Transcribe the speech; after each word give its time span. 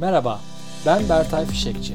Merhaba, 0.00 0.40
ben 0.86 1.08
Bertay 1.08 1.46
Fişekçi. 1.46 1.94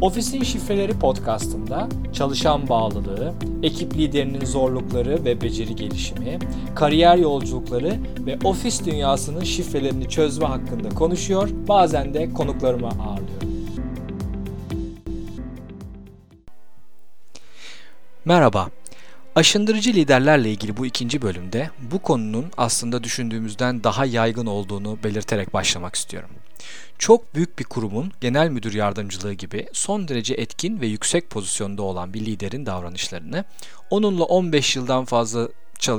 Ofisin 0.00 0.42
Şifreleri 0.42 0.98
podcastında 0.98 1.88
çalışan 2.12 2.68
bağlılığı, 2.68 3.34
ekip 3.62 3.94
liderinin 3.94 4.44
zorlukları 4.44 5.24
ve 5.24 5.40
beceri 5.40 5.76
gelişimi, 5.76 6.38
kariyer 6.74 7.16
yolculukları 7.16 7.96
ve 8.26 8.38
ofis 8.44 8.84
dünyasının 8.84 9.44
şifrelerini 9.44 10.08
çözme 10.08 10.46
hakkında 10.46 10.88
konuşuyor, 10.88 11.48
bazen 11.68 12.14
de 12.14 12.32
konuklarımı 12.32 12.86
ağırlıyorum. 12.86 13.50
Merhaba, 18.24 18.68
Aşındırıcı 19.34 19.92
liderlerle 19.92 20.50
ilgili 20.50 20.76
bu 20.76 20.86
ikinci 20.86 21.22
bölümde 21.22 21.70
bu 21.92 21.98
konunun 21.98 22.46
aslında 22.56 23.04
düşündüğümüzden 23.04 23.84
daha 23.84 24.04
yaygın 24.04 24.46
olduğunu 24.46 24.98
belirterek 25.04 25.54
başlamak 25.54 25.94
istiyorum. 25.94 26.30
Çok 26.98 27.34
büyük 27.34 27.58
bir 27.58 27.64
kurumun 27.64 28.12
genel 28.20 28.48
müdür 28.48 28.74
yardımcılığı 28.74 29.32
gibi 29.32 29.66
son 29.72 30.08
derece 30.08 30.34
etkin 30.34 30.80
ve 30.80 30.86
yüksek 30.86 31.30
pozisyonda 31.30 31.82
olan 31.82 32.14
bir 32.14 32.26
liderin 32.26 32.66
davranışlarını 32.66 33.44
onunla 33.90 34.24
15 34.24 34.76
yıldan 34.76 35.04
fazla 35.04 35.48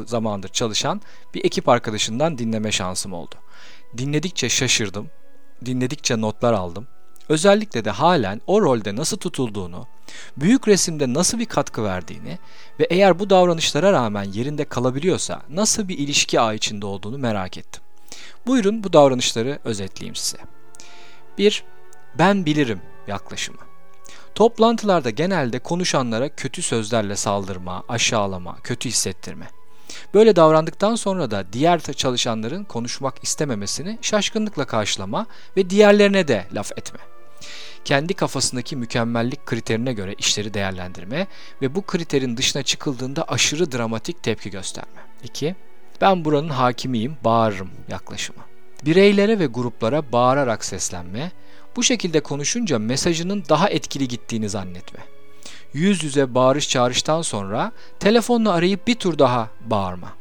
zamandır 0.05 0.50
çalışan 0.50 1.02
bir 1.34 1.45
ekip 1.45 1.70
arkadaşından 1.70 2.38
dinleme 2.38 2.72
şansım 2.72 3.13
oldu. 3.13 3.36
Dinledikçe 3.98 4.50
şaşırdım, 4.50 5.09
dinledikçe 5.66 6.22
notlar 6.22 6.53
aldım. 6.53 6.88
Özellikle 7.30 7.86
de 7.86 7.89
halen 7.89 8.41
o 8.48 8.62
rolde 8.62 8.95
nasıl 8.95 9.17
tutulduğunu, 9.17 9.88
büyük 10.38 10.67
resimde 10.67 11.14
nasıl 11.14 11.39
bir 11.39 11.45
katkı 11.45 11.84
verdiğini 11.84 12.39
ve 12.80 12.84
eğer 12.89 13.20
bu 13.20 13.30
davranışlara 13.30 13.91
rağmen 13.91 14.23
yerinde 14.23 14.66
kalabiliyorsa 14.66 15.41
nasıl 15.50 15.88
bir 15.88 15.98
ilişki 15.98 16.39
ağı 16.39 16.55
içinde 16.55 16.86
olduğunu 16.86 17.17
merak 17.17 17.58
ettim. 17.58 17.84
Buyurun 18.48 18.84
bu 18.84 18.94
davranışları 18.94 19.59
özetleyeyim 19.63 20.16
size. 20.16 20.38
1. 21.38 21.63
Ben 22.18 22.45
bilirim 22.45 22.81
yaklaşımı. 23.08 23.59
Toplantılarda 24.36 25.09
genelde 25.09 25.59
konuşanlara 25.59 26.30
kötü 26.30 26.62
sözlerle 26.62 27.16
saldırma, 27.16 27.84
aşağılama, 27.89 28.58
kötü 28.64 28.89
hissettirme. 28.89 29.47
Böyle 30.14 30.36
davrandıktan 30.36 30.95
sonra 30.95 31.31
da 31.31 31.53
diğer 31.53 31.81
çalışanların 31.81 32.64
konuşmak 32.64 33.23
istememesini 33.23 34.00
şaşkınlıkla 34.02 34.66
karşılama 34.66 35.25
ve 35.58 35.69
diğerlerine 35.69 36.28
de 36.28 36.47
laf 36.53 36.72
etme. 36.72 37.00
Kendi 37.86 38.14
kafasındaki 38.14 38.75
mükemmellik 38.75 39.45
kriterine 39.45 39.94
göre 39.94 40.14
işleri 40.14 40.53
değerlendirme 40.53 41.28
ve 41.62 41.75
bu 41.75 41.81
kriterin 41.81 42.38
dışına 42.38 42.64
çıkıldığında 42.64 43.23
aşırı 43.23 43.72
dramatik 43.72 44.23
tepki 44.23 44.50
gösterme. 44.50 45.02
2. 45.23 45.56
Ben 46.02 46.25
buranın 46.25 46.49
hakimiyim, 46.49 47.17
bağırırım 47.23 47.69
yaklaşımı. 47.89 48.39
Bireylere 48.85 49.39
ve 49.39 49.45
gruplara 49.45 50.11
bağırarak 50.11 50.66
seslenme, 50.66 51.31
bu 51.75 51.83
şekilde 51.83 52.19
konuşunca 52.19 52.80
mesajının 52.80 53.44
daha 53.49 53.69
etkili 53.69 54.07
gittiğini 54.07 54.49
zannetme. 54.49 54.99
Yüz 55.73 56.03
yüze 56.03 56.35
bağırış 56.35 56.69
çağrıştan 56.69 57.22
sonra 57.22 57.72
telefonla 57.99 58.53
arayıp 58.53 58.88
bir 58.88 58.95
tur 58.95 59.19
daha 59.19 59.49
bağırma. 59.66 60.13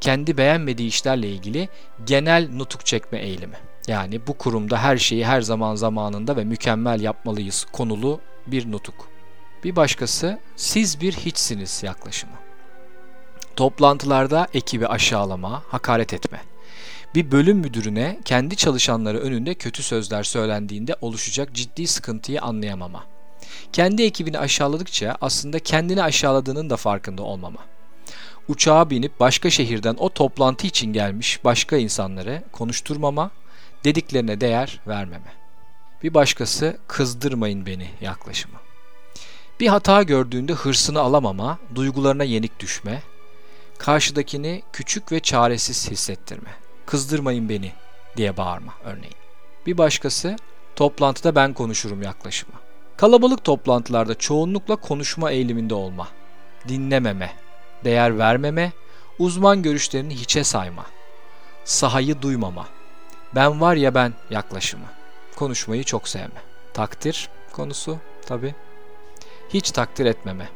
Kendi 0.00 0.36
beğenmediği 0.36 0.88
işlerle 0.88 1.28
ilgili 1.28 1.68
genel 2.04 2.48
nutuk 2.52 2.86
çekme 2.86 3.18
eğilimi. 3.18 3.56
Yani 3.88 4.26
bu 4.26 4.38
kurumda 4.38 4.82
her 4.82 4.96
şeyi 4.96 5.26
her 5.26 5.40
zaman 5.40 5.74
zamanında 5.74 6.36
ve 6.36 6.44
mükemmel 6.44 7.00
yapmalıyız 7.00 7.66
konulu 7.72 8.20
bir 8.46 8.72
nutuk. 8.72 9.08
Bir 9.64 9.76
başkası 9.76 10.38
siz 10.56 11.00
bir 11.00 11.12
hiçsiniz 11.12 11.82
yaklaşımı. 11.82 12.45
Toplantılarda 13.56 14.46
ekibi 14.54 14.86
aşağılama, 14.86 15.62
hakaret 15.68 16.14
etme. 16.14 16.42
Bir 17.14 17.30
bölüm 17.30 17.58
müdürüne 17.58 18.20
kendi 18.24 18.56
çalışanları 18.56 19.18
önünde 19.18 19.54
kötü 19.54 19.82
sözler 19.82 20.22
söylendiğinde 20.22 20.96
oluşacak 21.00 21.52
ciddi 21.54 21.86
sıkıntıyı 21.86 22.42
anlayamama. 22.42 23.04
Kendi 23.72 24.02
ekibini 24.02 24.38
aşağıladıkça 24.38 25.16
aslında 25.20 25.58
kendini 25.58 26.02
aşağıladığının 26.02 26.70
da 26.70 26.76
farkında 26.76 27.22
olmama. 27.22 27.60
Uçağa 28.48 28.90
binip 28.90 29.20
başka 29.20 29.50
şehirden 29.50 29.96
o 29.98 30.08
toplantı 30.08 30.66
için 30.66 30.92
gelmiş 30.92 31.44
başka 31.44 31.76
insanları 31.76 32.42
konuşturmama, 32.52 33.30
dediklerine 33.84 34.40
değer 34.40 34.80
vermeme. 34.86 35.32
Bir 36.02 36.14
başkası 36.14 36.76
kızdırmayın 36.88 37.66
beni 37.66 37.88
yaklaşımı. 38.00 38.58
Bir 39.60 39.66
hata 39.66 40.02
gördüğünde 40.02 40.52
hırsını 40.52 41.00
alamama, 41.00 41.58
duygularına 41.74 42.24
yenik 42.24 42.60
düşme, 42.60 43.02
karşıdakini 43.78 44.62
küçük 44.72 45.12
ve 45.12 45.20
çaresiz 45.20 45.90
hissettirme. 45.90 46.50
Kızdırmayın 46.86 47.48
beni 47.48 47.72
diye 48.16 48.36
bağırma 48.36 48.72
örneğin. 48.84 49.16
Bir 49.66 49.78
başkası 49.78 50.36
toplantıda 50.76 51.34
ben 51.34 51.54
konuşurum 51.54 52.02
yaklaşımı. 52.02 52.54
Kalabalık 52.96 53.44
toplantılarda 53.44 54.14
çoğunlukla 54.14 54.76
konuşma 54.76 55.30
eğiliminde 55.30 55.74
olma, 55.74 56.08
dinlememe, 56.68 57.32
değer 57.84 58.18
vermeme, 58.18 58.72
uzman 59.18 59.62
görüşlerini 59.62 60.14
hiçe 60.14 60.44
sayma, 60.44 60.86
sahayı 61.64 62.22
duymama, 62.22 62.66
ben 63.34 63.60
var 63.60 63.76
ya 63.76 63.94
ben 63.94 64.12
yaklaşımı, 64.30 64.86
konuşmayı 65.36 65.84
çok 65.84 66.08
sevme. 66.08 66.42
Takdir 66.74 67.28
konusu 67.52 67.98
tabi. 68.26 68.54
Hiç 69.48 69.70
takdir 69.70 70.06
etmeme. 70.06 70.48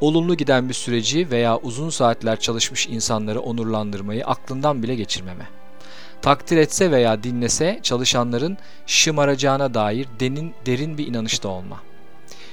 Olumlu 0.00 0.36
giden 0.36 0.68
bir 0.68 0.74
süreci 0.74 1.30
veya 1.30 1.58
uzun 1.58 1.90
saatler 1.90 2.40
çalışmış 2.40 2.86
insanları 2.86 3.40
onurlandırmayı 3.40 4.26
aklından 4.26 4.82
bile 4.82 4.94
geçirmeme. 4.94 5.46
Takdir 6.22 6.56
etse 6.56 6.90
veya 6.90 7.22
dinlese 7.22 7.80
çalışanların 7.82 8.58
şımaracağına 8.86 9.74
dair 9.74 10.08
denin, 10.20 10.54
derin 10.66 10.98
bir 10.98 11.06
inanışta 11.06 11.48
olma. 11.48 11.80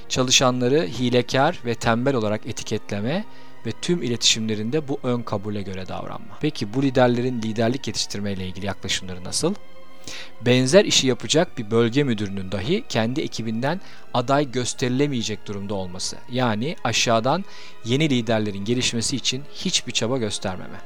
Çalışanları 0.08 0.86
hilekar 0.86 1.58
ve 1.64 1.74
tembel 1.74 2.14
olarak 2.14 2.46
etiketleme 2.46 3.24
ve 3.66 3.70
tüm 3.82 4.02
iletişimlerinde 4.02 4.88
bu 4.88 4.98
ön 5.02 5.22
kabule 5.22 5.62
göre 5.62 5.88
davranma. 5.88 6.38
Peki 6.40 6.74
bu 6.74 6.82
liderlerin 6.82 7.42
liderlik 7.42 7.86
yetiştirme 7.86 8.32
ile 8.32 8.46
ilgili 8.46 8.66
yaklaşımları 8.66 9.24
nasıl? 9.24 9.54
Benzer 10.40 10.84
işi 10.84 11.06
yapacak 11.06 11.58
bir 11.58 11.70
bölge 11.70 12.04
müdürünün 12.04 12.52
dahi 12.52 12.84
kendi 12.88 13.20
ekibinden 13.20 13.80
aday 14.14 14.50
gösterilemeyecek 14.50 15.46
durumda 15.46 15.74
olması. 15.74 16.16
Yani 16.30 16.76
aşağıdan 16.84 17.44
yeni 17.84 18.10
liderlerin 18.10 18.64
gelişmesi 18.64 19.16
için 19.16 19.42
hiçbir 19.54 19.92
çaba 19.92 20.18
göstermeme. 20.18 20.78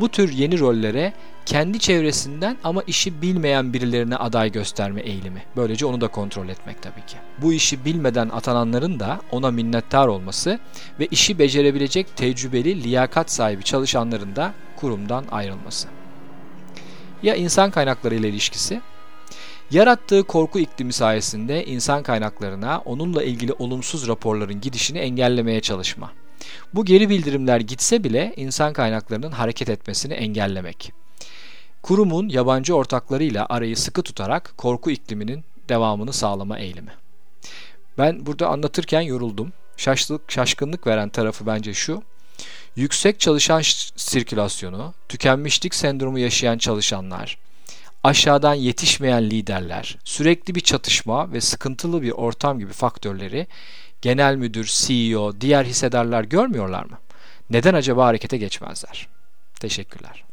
Bu 0.00 0.08
tür 0.08 0.32
yeni 0.32 0.58
rollere 0.58 1.12
kendi 1.46 1.78
çevresinden 1.78 2.56
ama 2.64 2.82
işi 2.86 3.22
bilmeyen 3.22 3.72
birilerine 3.72 4.16
aday 4.16 4.52
gösterme 4.52 5.00
eğilimi. 5.00 5.42
Böylece 5.56 5.86
onu 5.86 6.00
da 6.00 6.08
kontrol 6.08 6.48
etmek 6.48 6.82
tabii 6.82 7.06
ki. 7.06 7.16
Bu 7.42 7.52
işi 7.52 7.84
bilmeden 7.84 8.28
atananların 8.28 9.00
da 9.00 9.20
ona 9.30 9.50
minnettar 9.50 10.06
olması 10.06 10.58
ve 11.00 11.06
işi 11.06 11.38
becerebilecek 11.38 12.16
tecrübeli, 12.16 12.84
liyakat 12.84 13.30
sahibi 13.30 13.62
çalışanların 13.62 14.36
da 14.36 14.54
kurumdan 14.76 15.24
ayrılması. 15.30 15.88
Ya 17.24 17.34
insan 17.34 17.70
kaynakları 17.70 18.14
ile 18.14 18.28
ilişkisi? 18.28 18.80
Yarattığı 19.70 20.22
korku 20.22 20.58
iklimi 20.58 20.92
sayesinde 20.92 21.64
insan 21.64 22.02
kaynaklarına 22.02 22.82
onunla 22.84 23.22
ilgili 23.22 23.52
olumsuz 23.52 24.08
raporların 24.08 24.60
gidişini 24.60 24.98
engellemeye 24.98 25.60
çalışma. 25.60 26.12
Bu 26.74 26.84
geri 26.84 27.08
bildirimler 27.08 27.60
gitse 27.60 28.04
bile 28.04 28.32
insan 28.36 28.72
kaynaklarının 28.72 29.30
hareket 29.30 29.68
etmesini 29.68 30.12
engellemek. 30.12 30.92
Kurumun 31.82 32.28
yabancı 32.28 32.74
ortaklarıyla 32.74 33.46
arayı 33.48 33.76
sıkı 33.76 34.02
tutarak 34.02 34.54
korku 34.56 34.90
ikliminin 34.90 35.44
devamını 35.68 36.12
sağlama 36.12 36.58
eğilimi. 36.58 36.92
Ben 37.98 38.26
burada 38.26 38.48
anlatırken 38.48 39.00
yoruldum. 39.00 39.52
Şaşlık, 39.76 40.32
şaşkınlık 40.32 40.86
veren 40.86 41.08
tarafı 41.08 41.46
bence 41.46 41.74
şu. 41.74 42.02
Yüksek 42.76 43.20
çalışan 43.20 43.62
sirkülasyonu, 43.96 44.94
tükenmişlik 45.08 45.74
sendromu 45.74 46.18
yaşayan 46.18 46.58
çalışanlar, 46.58 47.38
aşağıdan 48.04 48.54
yetişmeyen 48.54 49.30
liderler, 49.30 49.98
sürekli 50.04 50.54
bir 50.54 50.60
çatışma 50.60 51.32
ve 51.32 51.40
sıkıntılı 51.40 52.02
bir 52.02 52.10
ortam 52.10 52.58
gibi 52.58 52.72
faktörleri 52.72 53.46
genel 54.02 54.36
müdür, 54.36 54.64
CEO, 54.64 55.40
diğer 55.40 55.64
hissedarlar 55.64 56.24
görmüyorlar 56.24 56.84
mı? 56.84 56.98
Neden 57.50 57.74
acaba 57.74 58.06
harekete 58.06 58.36
geçmezler? 58.36 59.08
Teşekkürler. 59.60 60.24